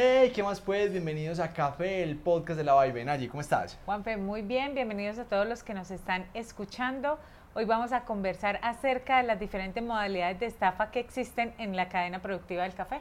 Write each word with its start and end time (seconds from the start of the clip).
Hey, 0.00 0.30
¿qué 0.32 0.44
más 0.44 0.60
pues? 0.60 0.92
Bienvenidos 0.92 1.40
a 1.40 1.52
Café, 1.52 2.04
el 2.04 2.14
podcast 2.14 2.56
de 2.56 2.62
la 2.62 2.80
Vibe. 2.84 3.04
Nayi, 3.04 3.26
¿cómo 3.26 3.40
estás? 3.40 3.76
Juanfe, 3.84 4.16
muy 4.16 4.42
bien, 4.42 4.72
bienvenidos 4.72 5.18
a 5.18 5.24
todos 5.24 5.44
los 5.44 5.64
que 5.64 5.74
nos 5.74 5.90
están 5.90 6.24
escuchando. 6.34 7.18
Hoy 7.52 7.64
vamos 7.64 7.90
a 7.90 8.04
conversar 8.04 8.60
acerca 8.62 9.16
de 9.16 9.24
las 9.24 9.40
diferentes 9.40 9.82
modalidades 9.82 10.38
de 10.38 10.46
estafa 10.46 10.92
que 10.92 11.00
existen 11.00 11.52
en 11.58 11.74
la 11.74 11.88
cadena 11.88 12.22
productiva 12.22 12.62
del 12.62 12.74
café. 12.74 13.00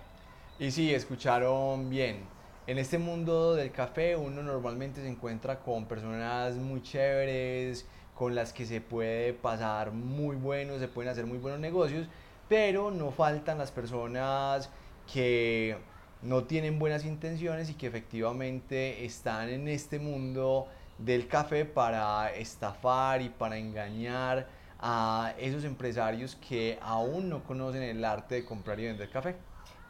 Y 0.57 0.71
sí, 0.71 0.91
escucharon 0.91 1.87
bien. 1.87 2.21
En 2.65 2.79
este 2.79 2.97
mundo 2.97 3.53
del 3.53 3.71
café 3.71 4.15
uno 4.15 4.41
normalmente 4.41 4.99
se 4.99 5.07
encuentra 5.07 5.59
con 5.59 5.85
personas 5.85 6.55
muy 6.55 6.81
chéveres, 6.81 7.87
con 8.15 8.33
las 8.33 8.51
que 8.53 8.65
se 8.65 8.81
puede 8.81 9.33
pasar 9.33 9.91
muy 9.91 10.35
bueno, 10.35 10.79
se 10.79 10.87
pueden 10.87 11.11
hacer 11.11 11.27
muy 11.27 11.37
buenos 11.37 11.59
negocios, 11.59 12.07
pero 12.49 12.89
no 12.89 13.11
faltan 13.11 13.59
las 13.59 13.69
personas 13.69 14.71
que 15.05 15.77
no 16.21 16.43
tienen 16.45 16.79
buenas 16.79 17.05
intenciones 17.05 17.69
y 17.69 17.75
que 17.75 17.87
efectivamente 17.87 19.05
están 19.05 19.49
en 19.49 19.67
este 19.67 19.99
mundo 19.99 20.67
del 20.97 21.27
café 21.27 21.65
para 21.65 22.33
estafar 22.33 23.21
y 23.21 23.29
para 23.29 23.57
engañar 23.57 24.47
a 24.79 25.33
esos 25.39 25.63
empresarios 25.63 26.35
que 26.35 26.77
aún 26.81 27.29
no 27.29 27.43
conocen 27.43 27.83
el 27.83 28.03
arte 28.03 28.35
de 28.35 28.45
comprar 28.45 28.79
y 28.79 28.85
vender 28.85 29.09
café. 29.09 29.35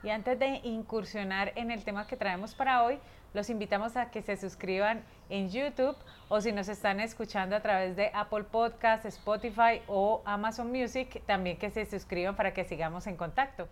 Y 0.03 0.09
antes 0.09 0.37
de 0.37 0.61
incursionar 0.63 1.53
en 1.55 1.71
el 1.71 1.83
tema 1.83 2.07
que 2.07 2.15
traemos 2.15 2.53
para 2.53 2.83
hoy, 2.83 2.99
los 3.33 3.49
invitamos 3.49 3.97
a 3.97 4.09
que 4.09 4.21
se 4.21 4.37
suscriban 4.37 5.03
en 5.29 5.49
YouTube 5.49 5.95
o 6.29 6.39
si 6.39 6.51
nos 6.51 6.69
están 6.69 6.99
escuchando 6.99 7.55
a 7.55 7.61
través 7.61 7.95
de 7.95 8.11
Apple 8.13 8.43
Podcasts, 8.43 9.05
Spotify 9.05 9.81
o 9.87 10.21
Amazon 10.25 10.71
Music, 10.71 11.21
también 11.25 11.57
que 11.57 11.69
se 11.69 11.85
suscriban 11.85 12.35
para 12.35 12.53
que 12.53 12.63
sigamos 12.63 13.07
en 13.07 13.17
contacto. 13.17 13.67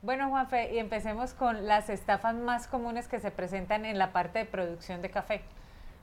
Bueno, 0.00 0.28
Juanfe, 0.28 0.72
y 0.72 0.78
empecemos 0.78 1.34
con 1.34 1.66
las 1.66 1.90
estafas 1.90 2.36
más 2.36 2.68
comunes 2.68 3.08
que 3.08 3.18
se 3.18 3.32
presentan 3.32 3.84
en 3.84 3.98
la 3.98 4.12
parte 4.12 4.38
de 4.38 4.44
producción 4.44 5.02
de 5.02 5.10
café. 5.10 5.40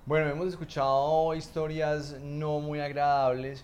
Bueno, 0.05 0.29
hemos 0.29 0.49
escuchado 0.49 1.33
historias 1.33 2.19
no 2.19 2.59
muy 2.59 2.81
agradables 2.81 3.63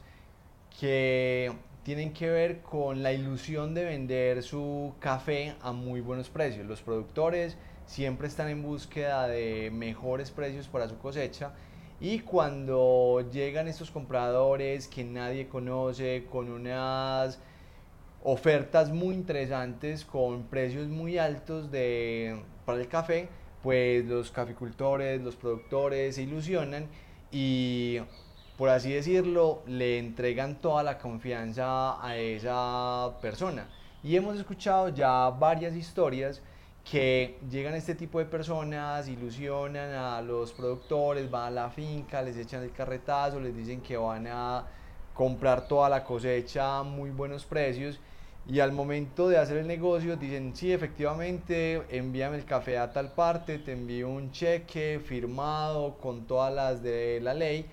que 0.80 1.52
tienen 1.84 2.14
que 2.14 2.30
ver 2.30 2.62
con 2.62 3.04
la 3.04 3.12
ilusión 3.12 3.74
de 3.74 3.84
vender 3.84 4.42
su 4.42 4.94
café 5.00 5.54
a 5.62 5.74
muy 5.74 6.00
buenos 6.00 6.30
precios. 6.30 6.66
Los 6.66 6.82
productores 6.82 7.58
siempre 7.86 8.30
están 8.30 8.48
en 8.48 8.64
búsqueda 8.64 9.28
de 9.28 9.70
mejores 9.74 10.32
precios 10.32 10.70
para 10.70 10.88
su 10.88 10.98
cosecha 10.98 11.52
y 12.00 12.20
cuando 12.20 13.20
llegan 13.34 13.68
estos 13.68 13.92
compradores 13.92 14.88
que 14.88 15.04
nadie 15.04 15.50
conoce 15.50 16.26
con 16.32 16.50
unas 16.50 17.38
ofertas 18.24 18.92
muy 18.92 19.16
interesantes 19.16 20.06
con 20.06 20.44
precios 20.44 20.88
muy 20.88 21.18
altos 21.18 21.72
de, 21.72 22.40
para 22.66 22.80
el 22.80 22.88
café, 22.88 23.30
pues 23.64 24.06
los 24.06 24.32
caficultores, 24.32 25.22
los 25.22 25.36
productores 25.36 26.16
se 26.16 26.24
ilusionan 26.24 26.88
y 27.32 28.00
por 28.58 28.70
así 28.70 28.92
decirlo, 28.92 29.64
le 29.66 29.98
entregan 29.98 30.62
toda 30.62 30.84
la 30.84 31.00
confianza 31.00 32.04
a 32.06 32.16
esa 32.18 33.12
persona. 33.20 33.68
Y 34.04 34.16
hemos 34.16 34.38
escuchado 34.38 34.90
ya 34.90 35.30
varias 35.32 35.76
historias 35.76 36.42
que 36.90 37.40
llegan 37.50 37.74
este 37.74 37.96
tipo 37.96 38.20
de 38.20 38.26
personas, 38.26 39.08
ilusionan 39.08 39.92
a 39.94 40.22
los 40.22 40.52
productores, 40.52 41.30
van 41.30 41.48
a 41.48 41.50
la 41.50 41.70
finca, 41.70 42.22
les 42.22 42.38
echan 42.38 42.64
el 42.64 42.72
carretazo, 42.72 43.40
les 43.40 43.56
dicen 43.56 43.82
que 43.82 43.98
van 43.98 44.28
a 44.28 44.68
comprar 45.14 45.68
toda 45.68 45.90
la 45.90 46.04
cosecha 46.04 46.80
a 46.80 46.84
muy 46.84 47.10
buenos 47.10 47.46
precios 47.46 48.00
y 48.48 48.60
al 48.60 48.72
momento 48.72 49.30
de 49.30 49.38
hacer 49.38 49.58
el 49.58 49.68
negocio 49.68 50.18
dicen, 50.18 50.56
sí, 50.56 50.72
efectivamente, 50.72 51.84
envíame 51.90 52.38
el 52.38 52.46
café 52.46 52.78
a 52.78 52.92
tal 52.92 53.12
parte, 53.14 53.60
te 53.60 53.74
envío 53.74 54.10
un 54.10 54.32
cheque 54.32 55.00
firmado 55.04 55.98
con 56.00 56.26
todas 56.26 56.54
las 56.54 56.82
de 56.82 57.20
la 57.22 57.34
ley. 57.34 57.68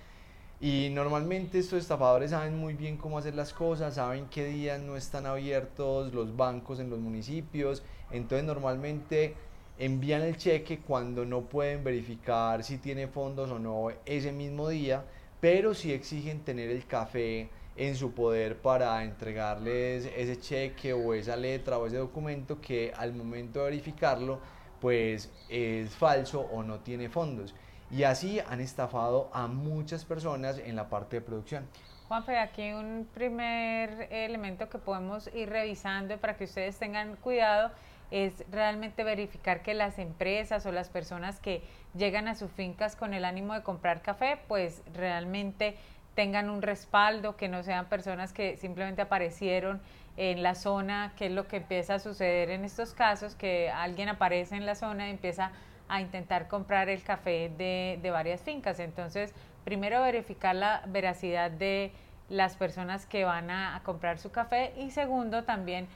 Y 0.60 0.90
normalmente 0.90 1.58
estos 1.58 1.80
estafadores 1.80 2.32
saben 2.32 2.56
muy 2.56 2.74
bien 2.74 2.96
cómo 2.96 3.16
hacer 3.18 3.34
las 3.34 3.52
cosas, 3.52 3.94
saben 3.94 4.26
qué 4.28 4.44
días 4.44 4.80
no 4.80 4.96
están 4.96 5.24
abiertos 5.24 6.12
los 6.12 6.36
bancos 6.36 6.80
en 6.80 6.90
los 6.90 6.98
municipios, 6.98 7.82
entonces 8.10 8.44
normalmente 8.44 9.34
envían 9.78 10.22
el 10.22 10.36
cheque 10.36 10.80
cuando 10.80 11.24
no 11.24 11.42
pueden 11.42 11.84
verificar 11.84 12.64
si 12.64 12.78
tiene 12.78 13.06
fondos 13.06 13.50
o 13.50 13.58
no 13.60 13.90
ese 14.04 14.32
mismo 14.32 14.68
día, 14.68 15.04
pero 15.40 15.74
sí 15.74 15.92
exigen 15.92 16.40
tener 16.40 16.70
el 16.70 16.86
café 16.86 17.48
en 17.78 17.94
su 17.94 18.12
poder 18.12 18.58
para 18.60 19.02
entregarles 19.04 20.10
ese 20.16 20.38
cheque 20.40 20.92
o 20.92 21.14
esa 21.14 21.36
letra 21.36 21.78
o 21.78 21.86
ese 21.86 21.96
documento 21.96 22.60
que 22.60 22.92
al 22.96 23.14
momento 23.14 23.60
de 23.60 23.66
verificarlo 23.66 24.40
pues 24.80 25.30
es 25.48 25.94
falso 25.94 26.40
o 26.40 26.62
no 26.62 26.80
tiene 26.80 27.08
fondos. 27.08 27.54
Y 27.90 28.02
así 28.02 28.40
han 28.40 28.60
estafado 28.60 29.30
a 29.32 29.46
muchas 29.46 30.04
personas 30.04 30.58
en 30.58 30.76
la 30.76 30.90
parte 30.90 31.16
de 31.16 31.22
producción. 31.22 31.66
Juanfe, 32.08 32.38
aquí 32.38 32.72
un 32.72 33.08
primer 33.14 34.08
elemento 34.10 34.68
que 34.68 34.78
podemos 34.78 35.30
ir 35.34 35.48
revisando 35.48 36.18
para 36.18 36.36
que 36.36 36.44
ustedes 36.44 36.78
tengan 36.78 37.16
cuidado 37.16 37.70
es 38.10 38.44
realmente 38.50 39.04
verificar 39.04 39.62
que 39.62 39.74
las 39.74 39.98
empresas 39.98 40.64
o 40.66 40.72
las 40.72 40.88
personas 40.88 41.40
que 41.40 41.62
llegan 41.94 42.26
a 42.26 42.34
sus 42.34 42.50
fincas 42.50 42.96
con 42.96 43.14
el 43.14 43.24
ánimo 43.24 43.54
de 43.54 43.62
comprar 43.62 44.00
café, 44.02 44.38
pues 44.48 44.82
realmente 44.94 45.76
tengan 46.18 46.50
un 46.50 46.62
respaldo, 46.62 47.36
que 47.36 47.46
no 47.46 47.62
sean 47.62 47.86
personas 47.86 48.32
que 48.32 48.56
simplemente 48.56 49.02
aparecieron 49.02 49.80
en 50.16 50.42
la 50.42 50.56
zona, 50.56 51.12
que 51.16 51.26
es 51.26 51.30
lo 51.32 51.46
que 51.46 51.58
empieza 51.58 51.94
a 51.94 51.98
suceder 52.00 52.50
en 52.50 52.64
estos 52.64 52.92
casos, 52.92 53.36
que 53.36 53.70
alguien 53.70 54.08
aparece 54.08 54.56
en 54.56 54.66
la 54.66 54.74
zona 54.74 55.06
y 55.06 55.10
empieza 55.12 55.52
a 55.88 56.00
intentar 56.00 56.48
comprar 56.48 56.88
el 56.88 57.04
café 57.04 57.52
de, 57.56 58.00
de 58.02 58.10
varias 58.10 58.42
fincas. 58.42 58.80
Entonces, 58.80 59.32
primero 59.62 60.02
verificar 60.02 60.56
la 60.56 60.82
veracidad 60.86 61.52
de 61.52 61.92
las 62.28 62.56
personas 62.56 63.06
que 63.06 63.24
van 63.24 63.48
a, 63.52 63.80
comprar 63.84 64.18
su 64.18 64.32
café 64.32 64.72
y 64.76 64.90
segundo 64.90 65.44
también 65.44 65.86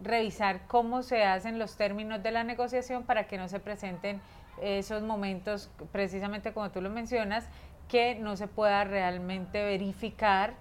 revisar 0.00 0.68
cómo 0.68 1.02
se 1.02 1.24
hacen 1.24 1.58
los 1.58 1.76
términos 1.76 2.22
de 2.22 2.30
la 2.30 2.44
negociación 2.44 3.02
para 3.02 3.26
que 3.26 3.38
no 3.38 3.48
se 3.48 3.58
presenten 3.58 4.20
esos 4.62 5.02
momentos, 5.02 5.68
precisamente 5.90 6.52
como 6.52 6.70
tú 6.70 6.80
lo 6.80 6.90
mencionas, 6.90 7.48
que 7.88 8.14
no 8.14 8.36
se 8.36 8.46
pueda 8.46 8.84
realmente 8.84 9.64
verificar 9.64 10.54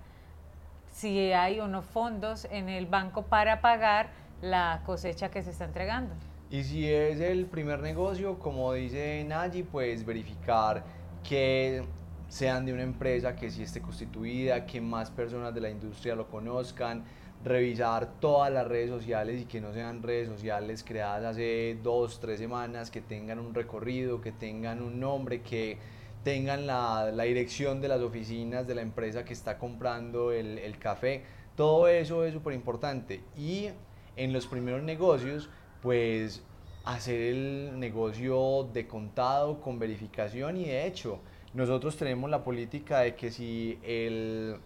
si 0.92 1.32
hay 1.32 1.60
o 1.60 1.68
no 1.68 1.82
fondos 1.82 2.48
en 2.50 2.70
el 2.70 2.88
banco 2.88 3.24
para 3.24 3.62
pagar 3.62 4.10
la 4.42 4.82
cosecha 4.86 5.30
que 5.30 5.44
se 5.44 5.52
está 5.52 5.66
entregando. 5.66 6.16
Y 6.50 6.64
si 6.64 6.90
es 6.90 7.20
el 7.20 7.46
primer 7.46 7.82
negocio, 7.82 8.40
como 8.40 8.74
dice 8.74 9.24
Nayi, 9.28 9.64
pues 9.64 10.06
verificar 10.06 10.84
que 11.28 11.84
sean 12.30 12.66
de 12.66 12.74
una 12.74 12.84
empresa 12.84 13.36
que 13.36 13.50
sí 13.50 13.64
esté 13.64 13.82
constituida, 13.82 14.66
que 14.66 14.80
más 14.80 15.12
personas 15.12 15.54
de 15.54 15.62
la 15.62 15.70
industria 15.70 16.16
lo 16.16 16.28
conozcan, 16.28 17.04
revisar 17.44 18.08
todas 18.20 18.52
las 18.52 18.68
redes 18.68 18.90
sociales 18.90 19.42
y 19.42 19.46
que 19.46 19.62
no 19.62 19.74
sean 19.74 20.02
redes 20.02 20.30
sociales 20.30 20.84
creadas 20.84 21.26
hace 21.26 21.78
dos, 21.84 22.20
tres 22.20 22.40
semanas, 22.40 22.90
que 22.90 23.02
tengan 23.02 23.40
un 23.40 23.54
recorrido, 23.54 24.22
que 24.22 24.32
tengan 24.32 24.82
un 24.82 25.00
nombre, 25.00 25.42
que 25.42 25.78
tengan 26.24 26.68
la, 26.68 27.12
dirección 27.24 27.82
de 27.82 27.88
las 27.88 28.02
oficinas 28.02 28.68
de 28.68 28.76
la 28.76 28.82
empresa 28.82 29.24
que 29.26 29.34
está 29.34 29.58
comprando 29.58 30.32
el, 30.32 30.58
el 30.58 30.78
café. 30.78 31.24
Todo 31.56 31.88
eso 31.88 32.26
es 32.26 32.34
súper 32.34 32.54
importante. 32.54 33.22
Y 33.38 33.70
en 34.16 34.34
los 34.34 34.48
primeros 34.48 34.84
negocios, 34.84 35.50
pues 35.82 36.44
hacer 36.88 37.20
el 37.20 37.80
negocio 37.80 38.70
de 38.72 38.88
contado 38.88 39.60
con 39.60 39.78
verificación 39.78 40.56
y 40.56 40.66
de 40.66 40.88
hecho 40.88 41.20
nosotros 41.54 41.98
tenemos 41.98 42.30
la 42.30 42.44
política 42.44 43.00
de 43.00 43.16
que 43.16 43.30
si 43.30 43.78
el 43.84 44.58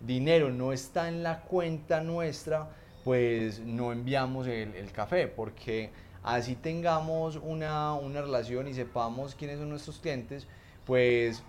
dinero 0.00 0.50
no 0.50 0.72
está 0.72 1.08
en 1.08 1.22
la 1.22 1.40
cuenta 1.40 2.02
nuestra, 2.02 2.70
pues 3.02 3.60
no 3.60 3.92
enviamos 3.92 4.46
el, 4.46 4.74
el 4.74 4.92
café 4.92 5.26
porque 5.26 5.90
así 6.22 6.54
tengamos 6.54 7.36
una, 7.36 7.94
una 7.94 8.20
relación 8.20 8.68
y 8.68 8.74
sepamos 8.74 9.34
quiénes 9.34 9.58
son 9.58 9.70
nuestros 9.70 9.98
clientes, 9.98 10.46
pues 10.86 11.42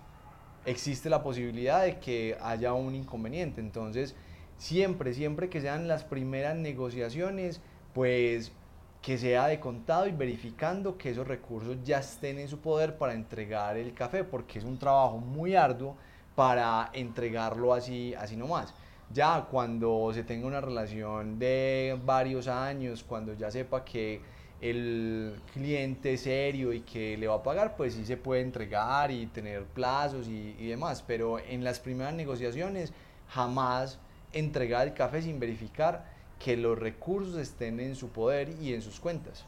existe 0.64 1.10
la 1.10 1.22
posibilidad 1.22 1.82
de 1.82 1.98
que 1.98 2.36
haya 2.40 2.72
un 2.72 2.94
inconveniente. 2.94 3.60
Entonces, 3.60 4.14
siempre, 4.56 5.14
siempre 5.14 5.48
que 5.48 5.60
sean 5.60 5.88
las 5.88 6.04
primeras 6.04 6.56
negociaciones, 6.56 7.60
pues 7.92 8.52
que 9.02 9.18
sea 9.18 9.48
de 9.48 9.58
contado 9.58 10.06
y 10.06 10.12
verificando 10.12 10.96
que 10.96 11.10
esos 11.10 11.26
recursos 11.26 11.76
ya 11.82 11.98
estén 11.98 12.38
en 12.38 12.48
su 12.48 12.60
poder 12.60 12.96
para 12.96 13.14
entregar 13.14 13.76
el 13.76 13.92
café, 13.94 14.22
porque 14.22 14.60
es 14.60 14.64
un 14.64 14.78
trabajo 14.78 15.18
muy 15.18 15.56
arduo 15.56 15.96
para 16.36 16.90
entregarlo 16.92 17.74
así, 17.74 18.14
así 18.14 18.36
nomás. 18.36 18.72
Ya 19.12 19.46
cuando 19.50 20.10
se 20.14 20.22
tenga 20.22 20.46
una 20.46 20.60
relación 20.60 21.38
de 21.38 21.98
varios 22.04 22.46
años, 22.46 23.02
cuando 23.02 23.34
ya 23.34 23.50
sepa 23.50 23.84
que 23.84 24.20
el 24.62 25.34
cliente 25.52 26.16
serio 26.16 26.72
y 26.72 26.80
que 26.80 27.18
le 27.18 27.26
va 27.26 27.34
a 27.34 27.42
pagar, 27.42 27.76
pues 27.76 27.94
sí 27.94 28.06
se 28.06 28.16
puede 28.16 28.40
entregar 28.40 29.10
y 29.10 29.26
tener 29.26 29.64
plazos 29.64 30.28
y, 30.28 30.56
y 30.58 30.68
demás, 30.68 31.04
pero 31.06 31.38
en 31.38 31.64
las 31.64 31.80
primeras 31.80 32.14
negociaciones 32.14 32.92
jamás 33.28 33.98
entregar 34.32 34.86
el 34.86 34.94
café 34.94 35.20
sin 35.20 35.40
verificar 35.40 36.04
que 36.38 36.56
los 36.56 36.78
recursos 36.78 37.36
estén 37.36 37.80
en 37.80 37.94
su 37.96 38.10
poder 38.10 38.50
y 38.60 38.72
en 38.74 38.82
sus 38.82 39.00
cuentas. 39.00 39.44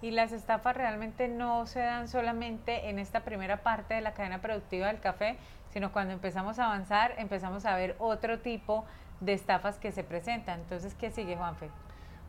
Y 0.00 0.12
las 0.12 0.32
estafas 0.32 0.76
realmente 0.76 1.28
no 1.28 1.66
se 1.66 1.80
dan 1.80 2.06
solamente 2.06 2.88
en 2.88 2.98
esta 2.98 3.24
primera 3.24 3.62
parte 3.62 3.94
de 3.94 4.00
la 4.00 4.14
cadena 4.14 4.40
productiva 4.40 4.86
del 4.86 5.00
café, 5.00 5.36
sino 5.72 5.92
cuando 5.92 6.12
empezamos 6.12 6.58
a 6.58 6.66
avanzar 6.66 7.14
empezamos 7.18 7.64
a 7.64 7.74
ver 7.74 7.96
otro 7.98 8.38
tipo 8.38 8.84
de 9.20 9.32
estafas 9.32 9.78
que 9.78 9.92
se 9.92 10.04
presentan. 10.04 10.60
Entonces, 10.60 10.94
¿qué 10.94 11.10
sigue, 11.10 11.36
Juanfe? 11.36 11.68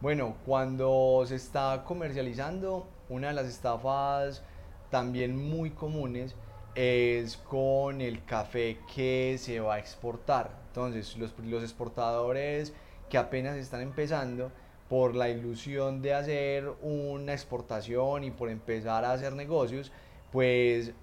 Bueno, 0.01 0.37
cuando 0.45 1.25
se 1.27 1.35
está 1.35 1.83
comercializando, 1.85 2.87
una 3.09 3.27
de 3.27 3.33
las 3.33 3.47
estafas 3.47 4.41
también 4.89 5.35
muy 5.35 5.71
comunes 5.71 6.35
es 6.73 7.35
con 7.35 7.99
el 7.99 8.23
café 8.23 8.77
que 8.95 9.35
se 9.37 9.59
va 9.59 9.75
a 9.75 9.79
exportar. 9.79 10.51
Entonces, 10.67 11.17
los, 11.17 11.37
los 11.39 11.63
exportadores 11.63 12.73
que 13.09 13.17
apenas 13.17 13.57
están 13.57 13.81
empezando, 13.81 14.51
por 14.87 15.15
la 15.15 15.29
ilusión 15.29 16.01
de 16.01 16.13
hacer 16.13 16.71
una 16.81 17.33
exportación 17.33 18.23
y 18.23 18.31
por 18.31 18.49
empezar 18.49 19.03
a 19.03 19.11
hacer 19.11 19.33
negocios, 19.33 19.91
pues 20.31 20.93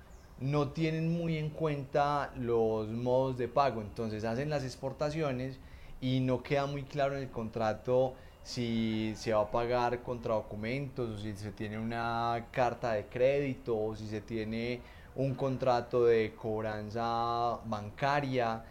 no 0.41 0.71
tienen 0.71 1.13
muy 1.13 1.37
en 1.37 1.51
cuenta 1.51 2.33
los 2.37 2.89
modos 2.89 3.37
de 3.37 3.49
pago. 3.49 3.83
Entonces 3.83 4.25
hacen 4.25 4.49
las 4.49 4.65
exportaciones 4.65 5.59
y 6.01 6.21
no 6.21 6.43
queda 6.43 6.65
muy 6.67 6.83
claro 6.85 7.15
en 7.15 7.23
el 7.25 7.31
contrato 7.31 8.15
si 8.47 9.13
se 9.17 9.33
va 9.33 9.43
a 9.43 9.51
pagar 9.51 10.05
contra 10.05 10.35
documentos 10.35 11.11
o 11.11 11.19
si 11.19 11.35
se 11.35 11.51
tiene 11.51 11.79
una 11.79 12.47
carta 12.53 12.93
de 12.93 13.07
crédito 13.07 13.77
o 13.77 13.97
si 13.97 14.07
se 14.07 14.21
tiene 14.21 14.81
un 15.17 15.35
contrato 15.35 16.05
de 16.05 16.33
cobranza 16.41 17.59
bancaria. 17.65 18.65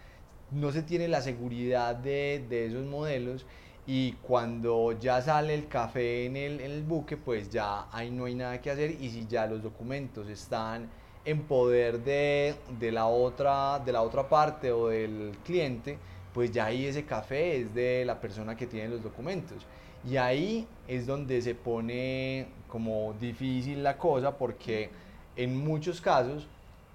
No 0.51 0.71
se 0.71 0.81
tiene 0.81 1.09
la 1.09 1.21
seguridad 1.21 1.93
de, 1.93 2.45
de 2.47 2.67
esos 2.67 2.85
modelos 2.85 3.45
y 3.85 4.13
cuando 4.13 4.93
ya 4.93 5.21
sale 5.21 5.53
el 5.53 5.67
café 5.67 6.25
en 6.25 6.37
el, 6.37 6.61
en 6.61 6.71
el 6.71 6.83
buque, 6.83 7.17
pues 7.17 7.49
ya 7.49 7.87
ahí 7.91 8.11
no 8.11 8.25
hay 8.25 8.35
nada 8.35 8.61
que 8.61 8.71
hacer 8.71 8.91
y 8.91 9.09
si 9.09 9.27
ya 9.27 9.45
los 9.45 9.61
documentos 9.61 10.29
están 10.29 10.89
en 11.25 11.41
poder 11.43 11.99
de, 12.01 12.55
de, 12.79 12.91
la 12.93 13.07
otra, 13.07 13.79
de 13.79 13.91
la 13.91 14.03
otra 14.03 14.29
parte 14.29 14.71
o 14.71 14.87
del 14.87 15.37
cliente, 15.43 15.97
pues 16.35 16.51
ya 16.51 16.65
ahí 16.65 16.85
ese 16.85 17.05
café 17.05 17.61
es 17.61 17.73
de 17.73 18.03
la 18.03 18.19
persona 18.19 18.57
que 18.57 18.67
tiene 18.67 18.89
los 18.89 19.01
documentos. 19.01 19.65
Y 20.03 20.17
ahí 20.17 20.67
es 20.85 21.07
donde 21.07 21.41
se 21.41 21.55
pone 21.55 22.47
como 22.67 23.13
difícil 23.13 23.81
la 23.81 23.97
cosa 23.97 24.37
porque 24.37 24.89
en 25.37 25.55
muchos 25.55 26.01
casos 26.01 26.45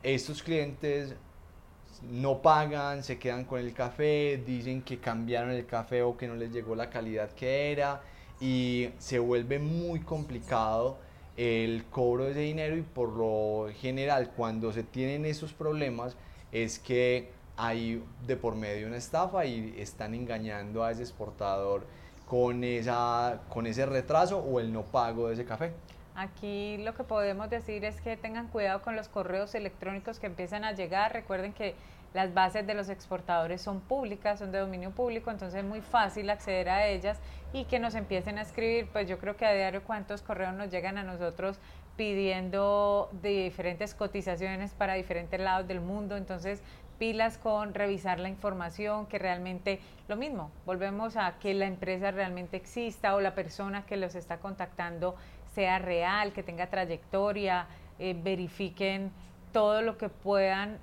estos 0.02 0.42
clientes 0.42 1.14
no 2.02 2.42
pagan, 2.42 3.02
se 3.02 3.18
quedan 3.18 3.46
con 3.46 3.60
el 3.60 3.72
café, 3.72 4.42
dicen 4.46 4.82
que 4.82 4.98
cambiaron 4.98 5.52
el 5.52 5.64
café 5.64 6.02
o 6.02 6.18
que 6.18 6.28
no 6.28 6.36
les 6.36 6.52
llegó 6.52 6.74
la 6.74 6.90
calidad 6.90 7.30
que 7.30 7.72
era 7.72 8.02
y 8.42 8.90
se 8.98 9.18
vuelve 9.18 9.58
muy 9.58 10.00
complicado 10.00 10.98
el 11.38 11.86
cobro 11.86 12.24
de 12.24 12.32
ese 12.32 12.40
dinero 12.40 12.76
y 12.76 12.82
por 12.82 13.08
lo 13.08 13.72
general 13.72 14.32
cuando 14.36 14.70
se 14.70 14.82
tienen 14.82 15.24
esos 15.24 15.54
problemas 15.54 16.14
es 16.52 16.78
que 16.78 17.39
hay 17.60 18.02
de 18.26 18.36
por 18.36 18.56
medio 18.56 18.86
una 18.86 18.96
estafa 18.96 19.44
y 19.44 19.74
están 19.78 20.14
engañando 20.14 20.82
a 20.82 20.90
ese 20.90 21.02
exportador 21.02 21.86
con, 22.26 22.64
esa, 22.64 23.40
con 23.50 23.66
ese 23.66 23.84
retraso 23.84 24.38
o 24.38 24.60
el 24.60 24.72
no 24.72 24.82
pago 24.82 25.28
de 25.28 25.34
ese 25.34 25.44
café. 25.44 25.72
Aquí 26.14 26.78
lo 26.78 26.94
que 26.94 27.04
podemos 27.04 27.50
decir 27.50 27.84
es 27.84 28.00
que 28.00 28.16
tengan 28.16 28.48
cuidado 28.48 28.80
con 28.82 28.96
los 28.96 29.08
correos 29.08 29.54
electrónicos 29.54 30.18
que 30.18 30.26
empiezan 30.26 30.64
a 30.64 30.72
llegar. 30.72 31.12
Recuerden 31.12 31.52
que 31.52 31.74
las 32.14 32.32
bases 32.32 32.66
de 32.66 32.74
los 32.74 32.88
exportadores 32.88 33.60
son 33.60 33.80
públicas, 33.80 34.38
son 34.38 34.52
de 34.52 34.58
dominio 34.58 34.90
público, 34.90 35.30
entonces 35.30 35.60
es 35.60 35.64
muy 35.64 35.80
fácil 35.80 36.30
acceder 36.30 36.68
a 36.70 36.86
ellas 36.86 37.18
y 37.52 37.64
que 37.64 37.78
nos 37.78 37.94
empiecen 37.94 38.38
a 38.38 38.42
escribir, 38.42 38.88
pues 38.90 39.08
yo 39.08 39.18
creo 39.18 39.36
que 39.36 39.44
a 39.44 39.52
diario 39.52 39.82
cuántos 39.84 40.22
correos 40.22 40.54
nos 40.54 40.70
llegan 40.70 40.98
a 40.98 41.02
nosotros 41.02 41.58
pidiendo 41.96 43.10
diferentes 43.22 43.94
cotizaciones 43.94 44.72
para 44.72 44.94
diferentes 44.94 45.38
lados 45.38 45.68
del 45.68 45.80
mundo, 45.80 46.16
entonces 46.16 46.62
pilas 47.00 47.38
con 47.38 47.72
revisar 47.72 48.20
la 48.20 48.28
información, 48.28 49.06
que 49.06 49.18
realmente 49.18 49.80
lo 50.06 50.16
mismo, 50.16 50.50
volvemos 50.66 51.16
a 51.16 51.38
que 51.38 51.54
la 51.54 51.64
empresa 51.64 52.10
realmente 52.10 52.58
exista 52.58 53.14
o 53.14 53.22
la 53.22 53.34
persona 53.34 53.86
que 53.86 53.96
los 53.96 54.14
está 54.14 54.36
contactando 54.36 55.16
sea 55.54 55.78
real, 55.78 56.34
que 56.34 56.42
tenga 56.42 56.68
trayectoria, 56.68 57.66
eh, 57.98 58.14
verifiquen 58.22 59.12
todo 59.50 59.80
lo 59.80 59.96
que 59.96 60.10
puedan 60.10 60.78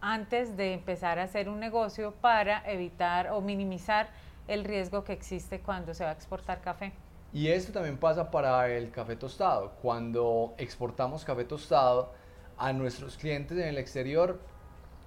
antes 0.00 0.56
de 0.56 0.74
empezar 0.74 1.20
a 1.20 1.22
hacer 1.22 1.48
un 1.48 1.60
negocio 1.60 2.14
para 2.20 2.68
evitar 2.68 3.30
o 3.30 3.40
minimizar 3.40 4.08
el 4.48 4.64
riesgo 4.64 5.04
que 5.04 5.12
existe 5.12 5.60
cuando 5.60 5.94
se 5.94 6.02
va 6.02 6.10
a 6.10 6.14
exportar 6.14 6.60
café. 6.62 6.92
Y 7.32 7.46
esto 7.46 7.72
también 7.72 7.96
pasa 7.96 8.28
para 8.32 8.68
el 8.68 8.90
café 8.90 9.14
tostado. 9.14 9.70
Cuando 9.82 10.52
exportamos 10.58 11.24
café 11.24 11.44
tostado 11.44 12.12
a 12.58 12.72
nuestros 12.72 13.16
clientes 13.16 13.56
en 13.56 13.68
el 13.68 13.78
exterior, 13.78 14.40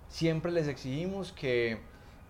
siempre 0.09 0.51
les 0.51 0.67
exigimos 0.67 1.31
que 1.31 1.79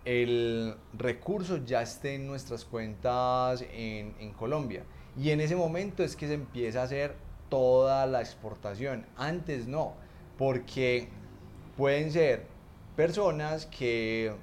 el 0.05 0.75
recurso 0.97 1.57
ya 1.65 1.81
esté 1.81 2.15
en 2.15 2.27
nuestras 2.27 2.65
cuentas 2.65 3.63
en, 3.71 4.33
Colombia. 4.33 4.83
Y 5.17 5.29
en 5.29 5.41
ese 5.41 5.55
momento 5.55 6.03
es 6.03 6.15
que 6.15 6.27
se 6.27 6.33
empieza 6.33 6.81
a 6.81 6.83
hacer 6.83 7.15
toda 7.49 8.05
la 8.07 8.19
exportación. 8.19 9.05
Antes 9.15 9.67
no, 9.67 9.93
porque 10.37 11.07
pueden 11.77 12.11
ser 12.11 12.47
personas 12.95 13.65
que 13.65 14.33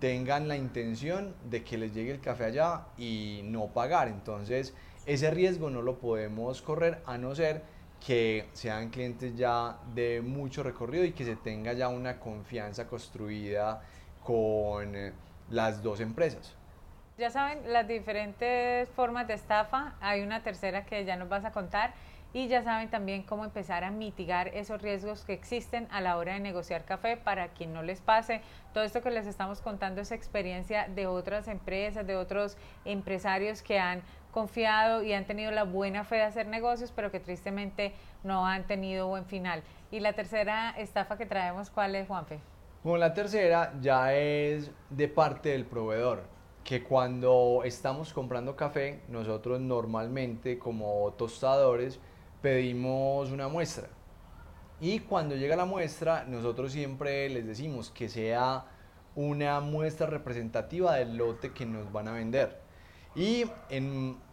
tengan 0.00 0.48
la 0.48 0.56
intención 0.56 1.34
de 1.48 1.64
que 1.64 1.78
les 1.78 1.94
llegue 1.94 2.10
el 2.12 2.20
café 2.20 2.44
allá 2.46 2.86
y 2.98 3.42
no 3.44 3.68
pagar. 3.68 4.08
Entonces, 4.08 4.74
ese 5.06 5.30
riesgo 5.30 5.70
no 5.70 5.82
lo 5.82 5.98
podemos 5.98 6.62
correr 6.62 7.02
a 7.06 7.18
no 7.18 7.34
ser 7.34 7.62
que 8.04 8.48
sean 8.52 8.90
clientes 8.90 9.36
ya 9.36 9.78
de 9.94 10.20
mucho 10.20 10.62
recorrido 10.62 11.04
y 11.04 11.12
que 11.12 11.24
se 11.24 11.36
tenga 11.36 11.72
ya 11.72 11.88
una 11.88 12.18
confianza 12.18 12.86
construida 12.86 13.82
con 14.22 14.94
eh, 14.94 15.12
las 15.50 15.82
dos 15.82 16.00
empresas. 16.00 16.54
Ya 17.18 17.30
saben 17.30 17.72
las 17.72 17.88
diferentes 17.88 18.88
formas 18.90 19.26
de 19.26 19.34
estafa. 19.34 19.94
Hay 20.00 20.20
una 20.20 20.42
tercera 20.42 20.84
que 20.84 21.04
ya 21.04 21.16
nos 21.16 21.28
vas 21.28 21.44
a 21.44 21.52
contar 21.52 21.94
y 22.34 22.48
ya 22.48 22.62
saben 22.62 22.90
también 22.90 23.22
cómo 23.22 23.46
empezar 23.46 23.84
a 23.84 23.90
mitigar 23.90 24.48
esos 24.48 24.82
riesgos 24.82 25.24
que 25.24 25.32
existen 25.32 25.88
a 25.90 26.02
la 26.02 26.18
hora 26.18 26.34
de 26.34 26.40
negociar 26.40 26.84
café 26.84 27.16
para 27.16 27.48
que 27.54 27.66
no 27.66 27.82
les 27.82 28.02
pase. 28.02 28.42
Todo 28.74 28.84
esto 28.84 29.00
que 29.00 29.10
les 29.10 29.26
estamos 29.26 29.62
contando 29.62 30.02
es 30.02 30.12
experiencia 30.12 30.86
de 30.88 31.06
otras 31.06 31.48
empresas, 31.48 32.06
de 32.06 32.16
otros 32.16 32.58
empresarios 32.84 33.62
que 33.62 33.78
han 33.78 34.02
confiado 34.36 35.02
y 35.02 35.14
han 35.14 35.24
tenido 35.24 35.50
la 35.50 35.64
buena 35.64 36.04
fe 36.04 36.16
de 36.16 36.24
hacer 36.24 36.46
negocios, 36.46 36.92
pero 36.94 37.10
que 37.10 37.20
tristemente 37.20 37.94
no 38.22 38.46
han 38.46 38.66
tenido 38.66 39.08
buen 39.08 39.24
final. 39.24 39.62
Y 39.90 40.00
la 40.00 40.12
tercera 40.12 40.74
estafa 40.76 41.16
que 41.16 41.24
traemos, 41.24 41.70
¿cuál 41.70 41.94
es, 41.94 42.06
Juanfe? 42.06 42.38
Bueno, 42.84 42.98
la 42.98 43.14
tercera 43.14 43.72
ya 43.80 44.12
es 44.12 44.70
de 44.90 45.08
parte 45.08 45.48
del 45.48 45.64
proveedor, 45.64 46.24
que 46.64 46.82
cuando 46.82 47.62
estamos 47.64 48.12
comprando 48.12 48.56
café, 48.56 49.00
nosotros 49.08 49.58
normalmente 49.58 50.58
como 50.58 51.14
tostadores, 51.16 51.98
pedimos 52.42 53.30
una 53.30 53.48
muestra. 53.48 53.88
Y 54.82 54.98
cuando 54.98 55.34
llega 55.34 55.56
la 55.56 55.64
muestra, 55.64 56.24
nosotros 56.24 56.72
siempre 56.72 57.30
les 57.30 57.46
decimos 57.46 57.90
que 57.90 58.10
sea 58.10 58.66
una 59.14 59.60
muestra 59.60 60.06
representativa 60.06 60.96
del 60.96 61.16
lote 61.16 61.54
que 61.54 61.64
nos 61.64 61.90
van 61.90 62.08
a 62.08 62.12
vender. 62.12 62.60
Y 63.14 63.46
en 63.70 64.25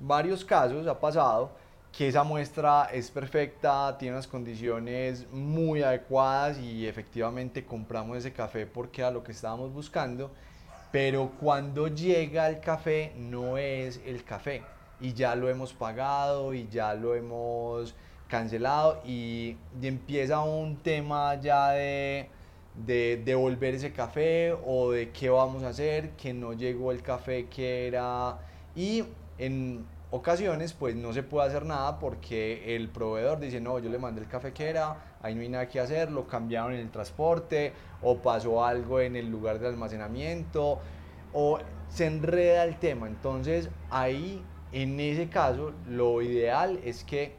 varios 0.00 0.44
casos 0.44 0.86
ha 0.86 0.98
pasado 0.98 1.50
que 1.92 2.08
esa 2.08 2.22
muestra 2.22 2.88
es 2.92 3.10
perfecta, 3.10 3.96
tiene 3.98 4.14
unas 4.14 4.26
condiciones 4.26 5.26
muy 5.32 5.82
adecuadas 5.82 6.58
y 6.58 6.86
efectivamente 6.86 7.64
compramos 7.64 8.18
ese 8.18 8.32
café 8.32 8.66
porque 8.66 9.00
era 9.00 9.10
lo 9.10 9.24
que 9.24 9.32
estábamos 9.32 9.72
buscando, 9.72 10.30
pero 10.92 11.32
cuando 11.40 11.88
llega 11.88 12.48
el 12.48 12.60
café 12.60 13.12
no 13.16 13.58
es 13.58 14.00
el 14.06 14.22
café 14.24 14.62
y 15.00 15.12
ya 15.12 15.34
lo 15.34 15.48
hemos 15.48 15.72
pagado 15.72 16.54
y 16.54 16.68
ya 16.68 16.94
lo 16.94 17.14
hemos 17.14 17.94
cancelado 18.28 19.00
y, 19.04 19.56
empieza 19.82 20.40
un 20.40 20.76
tema 20.76 21.34
ya 21.40 21.70
de, 21.70 22.28
de 22.86 23.22
devolver 23.24 23.74
ese 23.74 23.92
café 23.92 24.52
o 24.52 24.90
de 24.90 25.10
qué 25.10 25.30
vamos 25.30 25.62
a 25.62 25.68
hacer, 25.70 26.10
que 26.10 26.32
no 26.34 26.52
llegó 26.52 26.92
el 26.92 27.02
café 27.02 27.46
que 27.46 27.88
era 27.88 28.38
y 28.76 29.04
en 29.38 29.86
ocasiones 30.10 30.72
pues 30.72 30.96
no 30.96 31.12
se 31.12 31.22
puede 31.22 31.48
hacer 31.48 31.64
nada 31.66 31.98
porque 31.98 32.74
el 32.76 32.88
proveedor 32.88 33.40
dice 33.40 33.60
no, 33.60 33.78
yo 33.78 33.90
le 33.90 33.98
mandé 33.98 34.22
el 34.22 34.28
café 34.28 34.52
que 34.52 34.68
era, 34.68 35.16
ahí 35.22 35.34
no 35.34 35.42
hay 35.42 35.48
nada 35.48 35.68
que 35.68 35.80
hacer, 35.80 36.10
lo 36.10 36.26
cambiaron 36.26 36.72
en 36.72 36.80
el 36.80 36.90
transporte 36.90 37.72
o 38.02 38.18
pasó 38.18 38.64
algo 38.64 39.00
en 39.00 39.16
el 39.16 39.30
lugar 39.30 39.58
de 39.58 39.68
almacenamiento 39.68 40.78
o 41.32 41.58
se 41.88 42.06
enreda 42.06 42.64
el 42.64 42.78
tema, 42.78 43.06
entonces 43.06 43.68
ahí 43.90 44.42
en 44.72 45.00
ese 45.00 45.28
caso, 45.28 45.72
lo 45.88 46.20
ideal 46.20 46.78
es 46.84 47.04
que 47.04 47.32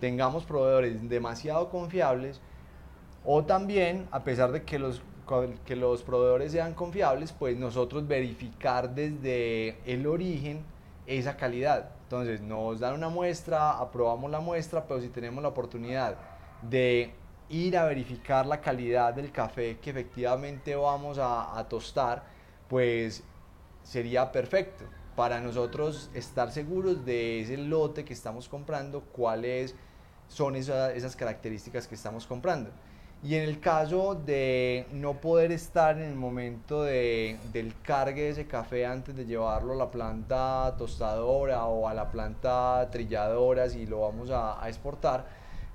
tengamos 0.00 0.44
proveedores 0.44 1.08
demasiado 1.08 1.68
confiables 1.70 2.40
o 3.24 3.44
también, 3.44 4.08
a 4.10 4.24
pesar 4.24 4.52
de 4.52 4.62
que 4.64 4.78
los, 4.78 5.02
que 5.64 5.76
los 5.76 6.02
proveedores 6.02 6.52
sean 6.52 6.74
confiables, 6.74 7.32
pues 7.32 7.56
nosotros 7.56 8.08
verificar 8.08 8.94
desde 8.94 9.78
el 9.84 10.06
origen 10.06 10.64
esa 11.08 11.36
calidad. 11.36 11.90
Entonces 12.04 12.40
nos 12.40 12.80
dan 12.80 12.94
una 12.94 13.08
muestra, 13.08 13.78
aprobamos 13.78 14.30
la 14.30 14.40
muestra, 14.40 14.86
pero 14.86 15.00
si 15.00 15.08
tenemos 15.08 15.42
la 15.42 15.48
oportunidad 15.48 16.16
de 16.62 17.14
ir 17.48 17.78
a 17.78 17.84
verificar 17.86 18.46
la 18.46 18.60
calidad 18.60 19.14
del 19.14 19.32
café 19.32 19.78
que 19.78 19.90
efectivamente 19.90 20.76
vamos 20.76 21.18
a, 21.18 21.64
tostar, 21.68 22.24
pues 22.68 23.24
sería 23.82 24.30
perfecto 24.30 24.84
para 25.16 25.40
nosotros 25.40 26.10
estar 26.14 26.52
seguros 26.52 27.04
de 27.04 27.40
ese 27.40 27.56
lote 27.56 28.04
que 28.04 28.12
estamos 28.12 28.48
comprando, 28.48 29.00
cuáles 29.12 29.74
son 30.28 30.56
esas 30.56 31.16
características 31.16 31.88
que 31.88 31.94
estamos 31.94 32.26
comprando. 32.26 32.70
Y 33.20 33.34
en 33.34 33.42
el 33.42 33.58
caso 33.58 34.14
de 34.14 34.86
no 34.92 35.14
poder 35.14 35.50
estar 35.50 35.96
en 35.96 36.04
el 36.04 36.14
momento 36.14 36.84
de, 36.84 37.36
del 37.52 37.74
cargue 37.82 38.22
de 38.22 38.30
ese 38.30 38.46
café 38.46 38.86
antes 38.86 39.16
de 39.16 39.26
llevarlo 39.26 39.72
a 39.72 39.76
la 39.76 39.90
planta 39.90 40.76
tostadora 40.78 41.64
o 41.64 41.88
a 41.88 41.94
la 41.94 42.12
planta 42.12 42.88
trilladora 42.92 43.68
si 43.68 43.86
lo 43.86 44.02
vamos 44.02 44.30
a, 44.30 44.62
a 44.62 44.68
exportar, 44.68 45.26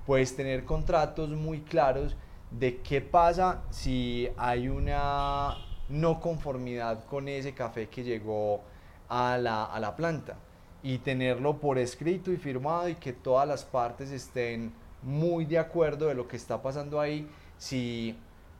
pues 0.06 0.34
tener 0.34 0.64
contratos 0.64 1.28
muy 1.28 1.60
claros 1.60 2.16
de 2.50 2.78
qué 2.78 3.02
pasa 3.02 3.62
si 3.68 4.28
hay 4.38 4.68
una 4.68 5.54
no 5.90 6.20
conformidad 6.20 7.04
con 7.04 7.28
ese 7.28 7.52
café 7.52 7.88
que 7.88 8.02
llegó 8.04 8.62
a 9.08 9.36
la, 9.36 9.64
a 9.64 9.80
la 9.80 9.94
planta. 9.96 10.36
Y 10.82 10.98
tenerlo 10.98 11.58
por 11.58 11.78
escrito 11.78 12.32
y 12.32 12.36
firmado 12.36 12.88
y 12.88 12.94
que 12.94 13.12
todas 13.12 13.46
las 13.48 13.64
partes 13.64 14.10
estén 14.10 14.72
muy 15.04 15.44
de 15.44 15.58
acuerdo 15.58 16.08
de 16.08 16.14
lo 16.14 16.26
que 16.26 16.36
está 16.36 16.62
pasando 16.62 17.00
ahí 17.00 17.28
si 17.58 18.16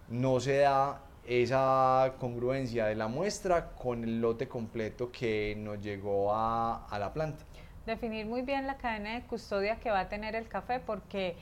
no 0.08 0.40
se 0.40 0.58
da 0.58 1.00
esa 1.26 2.14
congruencia 2.20 2.86
de 2.86 2.94
la 2.94 3.08
muestra 3.08 3.70
con 3.70 4.04
el 4.04 4.20
lote 4.20 4.46
completo 4.46 5.10
que 5.10 5.56
nos 5.58 5.80
llegó 5.80 6.34
a, 6.34 6.86
a 6.86 6.98
la 6.98 7.12
planta. 7.12 7.44
Definir 7.86 8.26
muy 8.26 8.42
bien 8.42 8.66
la 8.66 8.76
cadena 8.76 9.14
de 9.14 9.22
custodia 9.22 9.80
que 9.80 9.90
va 9.90 10.00
a 10.00 10.08
tener 10.08 10.34
el 10.34 10.48
café 10.48 10.80
porque 10.80 11.36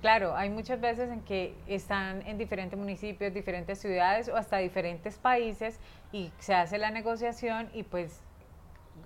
Claro, 0.00 0.36
hay 0.36 0.48
muchas 0.48 0.80
veces 0.80 1.10
en 1.10 1.22
que 1.22 1.54
están 1.66 2.24
en 2.26 2.38
diferentes 2.38 2.78
municipios, 2.78 3.34
diferentes 3.34 3.80
ciudades 3.80 4.28
o 4.28 4.36
hasta 4.36 4.58
diferentes 4.58 5.18
países 5.18 5.80
y 6.12 6.30
se 6.38 6.54
hace 6.54 6.78
la 6.78 6.90
negociación 6.90 7.68
y 7.74 7.82
pues 7.82 8.20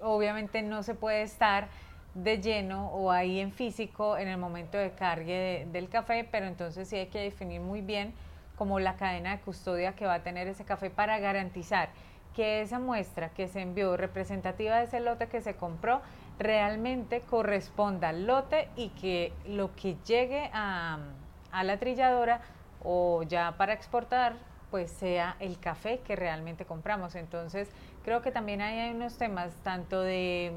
obviamente 0.02 0.60
no 0.60 0.82
se 0.82 0.94
puede 0.94 1.22
estar 1.22 1.68
de 2.14 2.40
lleno 2.40 2.88
o 2.88 3.10
ahí 3.10 3.40
en 3.40 3.52
físico 3.52 4.16
en 4.18 4.28
el 4.28 4.38
momento 4.38 4.76
de 4.76 4.92
cargue 4.92 5.66
del 5.72 5.88
café, 5.88 6.28
pero 6.30 6.46
entonces 6.46 6.88
sí 6.88 6.96
hay 6.96 7.06
que 7.06 7.20
definir 7.20 7.60
muy 7.60 7.80
bien 7.80 8.12
como 8.56 8.80
la 8.80 8.96
cadena 8.96 9.36
de 9.36 9.42
custodia 9.42 9.94
que 9.94 10.06
va 10.06 10.14
a 10.14 10.22
tener 10.22 10.46
ese 10.46 10.64
café 10.64 10.90
para 10.90 11.18
garantizar 11.18 11.88
que 12.34 12.62
esa 12.62 12.78
muestra 12.78 13.30
que 13.30 13.48
se 13.48 13.60
envió 13.60 13.96
representativa 13.96 14.78
de 14.78 14.84
ese 14.84 15.00
lote 15.00 15.28
que 15.28 15.40
se 15.40 15.54
compró 15.56 16.00
realmente 16.38 17.20
corresponda 17.20 18.10
al 18.10 18.26
lote 18.26 18.68
y 18.76 18.88
que 18.90 19.32
lo 19.46 19.74
que 19.74 19.96
llegue 20.06 20.50
a, 20.52 20.98
a 21.50 21.64
la 21.64 21.78
trilladora 21.78 22.40
o 22.82 23.22
ya 23.22 23.56
para 23.56 23.72
exportar 23.72 24.34
pues 24.70 24.90
sea 24.90 25.36
el 25.38 25.58
café 25.58 25.98
que 25.98 26.16
realmente 26.16 26.64
compramos. 26.64 27.14
Entonces 27.14 27.68
creo 28.04 28.22
que 28.22 28.30
también 28.30 28.62
ahí 28.62 28.78
hay 28.78 28.90
unos 28.92 29.18
temas 29.18 29.52
tanto 29.62 30.00
de 30.00 30.52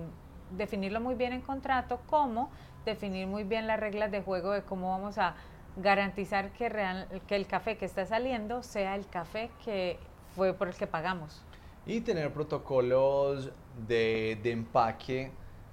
definirlo 0.52 1.00
muy 1.02 1.16
bien 1.16 1.34
en 1.34 1.42
contrato, 1.42 2.00
como 2.08 2.50
definir 2.86 3.28
muy 3.28 3.44
bien 3.44 3.68
las 3.68 3.80
reglas 3.80 4.12
de 4.12 4.22
juego 4.22 4.52
de 4.52 4.62
cómo 4.64 4.92
vamos 4.92 5.18
a 5.18 5.36
garantizar 5.78 6.52
que, 6.52 6.70
real, 6.70 7.08
que 7.28 7.36
el 7.36 7.48
café 7.48 7.78
que 7.78 7.86
está 7.86 8.06
saliendo 8.06 8.64
sea 8.64 8.96
el 8.96 9.08
café 9.08 9.50
que 9.64 10.00
fue 10.36 10.54
por 10.54 10.68
el 10.68 10.76
que 10.76 10.88
pagamos. 10.88 11.44
Y 11.86 12.02
tener 12.02 12.32
protocolos 12.34 13.52
de, 13.88 14.40
de 14.42 14.52
empaque 14.52 15.32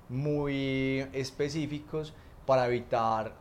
muy 0.08 1.06
específicos 1.12 2.14
para 2.46 2.66
evitar 2.66 3.32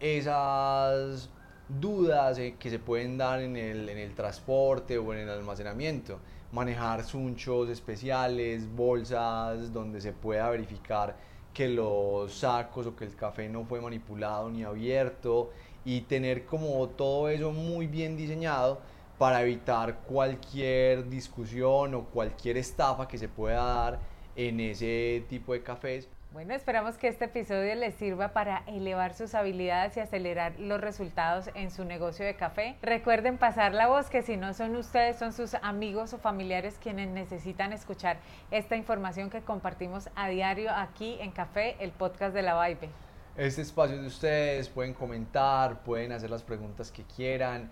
esas 0.00 1.28
dudas 1.68 2.38
eh, 2.38 2.56
que 2.58 2.70
se 2.70 2.78
pueden 2.78 3.16
dar 3.18 3.40
en 3.40 3.56
el, 3.56 3.88
en 3.88 3.98
el 3.98 4.14
transporte 4.14 4.98
o 4.98 5.12
en 5.12 5.20
el 5.20 5.30
almacenamiento 5.30 6.18
manejar 6.54 7.04
sunchos 7.04 7.68
especiales, 7.68 8.72
bolsas 8.74 9.72
donde 9.72 10.00
se 10.00 10.12
pueda 10.12 10.48
verificar 10.50 11.16
que 11.52 11.68
los 11.68 12.32
sacos 12.32 12.86
o 12.86 12.94
que 12.94 13.04
el 13.04 13.16
café 13.16 13.48
no 13.48 13.64
fue 13.64 13.80
manipulado 13.80 14.48
ni 14.50 14.62
abierto 14.62 15.50
y 15.84 16.02
tener 16.02 16.46
como 16.46 16.88
todo 16.90 17.28
eso 17.28 17.50
muy 17.52 17.88
bien 17.88 18.16
diseñado 18.16 18.80
para 19.18 19.42
evitar 19.42 20.00
cualquier 20.00 21.08
discusión 21.08 21.94
o 21.94 22.04
cualquier 22.04 22.56
estafa 22.56 23.08
que 23.08 23.18
se 23.18 23.28
pueda 23.28 23.62
dar 23.64 24.00
en 24.36 24.60
ese 24.60 25.24
tipo 25.28 25.52
de 25.52 25.62
cafés. 25.62 26.08
Bueno, 26.34 26.52
esperamos 26.52 26.98
que 26.98 27.06
este 27.06 27.26
episodio 27.26 27.76
les 27.76 27.94
sirva 27.94 28.32
para 28.32 28.64
elevar 28.66 29.14
sus 29.14 29.36
habilidades 29.36 29.96
y 29.96 30.00
acelerar 30.00 30.58
los 30.58 30.80
resultados 30.80 31.48
en 31.54 31.70
su 31.70 31.84
negocio 31.84 32.26
de 32.26 32.34
café. 32.34 32.74
Recuerden 32.82 33.38
pasar 33.38 33.72
la 33.72 33.86
voz 33.86 34.10
que 34.10 34.20
si 34.22 34.36
no 34.36 34.52
son 34.52 34.74
ustedes, 34.74 35.16
son 35.16 35.32
sus 35.32 35.54
amigos 35.54 36.12
o 36.12 36.18
familiares 36.18 36.76
quienes 36.82 37.08
necesitan 37.08 37.72
escuchar 37.72 38.16
esta 38.50 38.74
información 38.74 39.30
que 39.30 39.42
compartimos 39.42 40.10
a 40.16 40.28
diario 40.28 40.72
aquí 40.72 41.18
en 41.20 41.30
Café, 41.30 41.76
el 41.78 41.92
podcast 41.92 42.34
de 42.34 42.42
la 42.42 42.60
Vibe. 42.66 42.88
Este 43.36 43.62
espacio 43.62 44.02
de 44.02 44.08
ustedes, 44.08 44.68
pueden 44.68 44.92
comentar, 44.92 45.84
pueden 45.84 46.10
hacer 46.10 46.30
las 46.30 46.42
preguntas 46.42 46.90
que 46.90 47.04
quieran. 47.04 47.70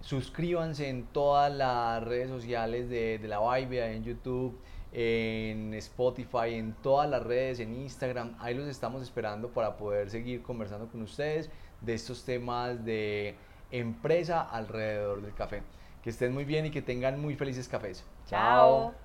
Suscríbanse 0.00 0.88
en 0.88 1.04
todas 1.08 1.52
las 1.52 2.02
redes 2.02 2.30
sociales 2.30 2.88
de, 2.88 3.18
de 3.18 3.28
la 3.28 3.38
Vibe, 3.38 3.94
en 3.94 4.02
YouTube 4.02 4.58
en 4.92 5.72
Spotify, 5.74 6.54
en 6.54 6.74
todas 6.74 7.08
las 7.08 7.22
redes, 7.22 7.60
en 7.60 7.74
Instagram. 7.74 8.36
Ahí 8.38 8.54
los 8.54 8.68
estamos 8.68 9.02
esperando 9.02 9.48
para 9.48 9.76
poder 9.76 10.10
seguir 10.10 10.42
conversando 10.42 10.88
con 10.88 11.02
ustedes 11.02 11.50
de 11.80 11.94
estos 11.94 12.24
temas 12.24 12.84
de 12.84 13.36
empresa 13.70 14.42
alrededor 14.42 15.22
del 15.22 15.34
café. 15.34 15.62
Que 16.02 16.10
estén 16.10 16.32
muy 16.34 16.44
bien 16.44 16.66
y 16.66 16.70
que 16.70 16.82
tengan 16.82 17.20
muy 17.20 17.36
felices 17.36 17.68
cafés. 17.68 18.04
Chao. 18.26 19.01